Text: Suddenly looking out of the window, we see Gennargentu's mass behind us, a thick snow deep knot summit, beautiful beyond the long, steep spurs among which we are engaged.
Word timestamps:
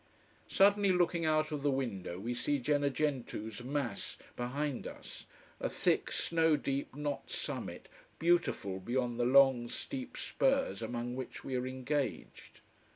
Suddenly 0.47 0.91
looking 0.93 1.27
out 1.27 1.51
of 1.51 1.61
the 1.61 1.69
window, 1.69 2.17
we 2.19 2.33
see 2.33 2.57
Gennargentu's 2.57 3.63
mass 3.63 4.17
behind 4.35 4.87
us, 4.87 5.27
a 5.59 5.69
thick 5.69 6.11
snow 6.11 6.57
deep 6.57 6.95
knot 6.95 7.29
summit, 7.29 7.87
beautiful 8.17 8.79
beyond 8.79 9.19
the 9.19 9.25
long, 9.25 9.69
steep 9.69 10.17
spurs 10.17 10.81
among 10.81 11.15
which 11.15 11.43
we 11.43 11.55
are 11.55 11.67
engaged. 11.67 12.61